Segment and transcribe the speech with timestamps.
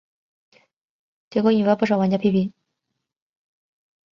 [1.29, 2.51] 结果引发不少玩家批评。